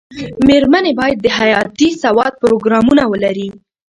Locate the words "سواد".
2.03-2.33